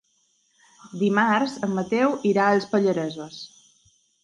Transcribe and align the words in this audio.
Dimarts 1.01 1.53
en 1.67 1.77
Mateu 1.81 2.17
irà 2.31 2.49
als 2.55 2.69
Pallaresos. 2.73 3.41